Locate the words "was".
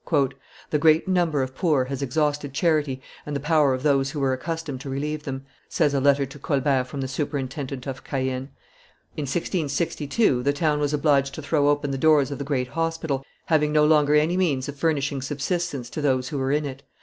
10.79-10.95